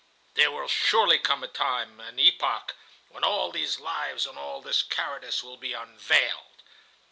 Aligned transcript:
There 0.33 0.49
will 0.49 0.67
surely 0.67 1.19
come 1.19 1.43
a 1.43 1.47
time, 1.47 1.99
an 1.99 2.17
epoch, 2.17 2.73
when 3.09 3.23
all 3.23 3.51
these 3.51 3.79
lives 3.79 4.25
and 4.25 4.35
all 4.35 4.59
this 4.59 4.81
cowardice 4.81 5.43
will 5.43 5.57
be 5.57 5.73
unveiled! 5.73 6.63